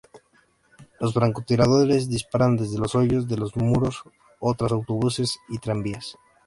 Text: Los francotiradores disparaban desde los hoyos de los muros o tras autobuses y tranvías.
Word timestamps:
Los 0.99 1.13
francotiradores 1.13 2.09
disparaban 2.09 2.57
desde 2.57 2.79
los 2.79 2.95
hoyos 2.95 3.27
de 3.27 3.37
los 3.37 3.55
muros 3.55 4.01
o 4.39 4.55
tras 4.55 4.71
autobuses 4.71 5.37
y 5.47 5.59
tranvías. 5.59 6.17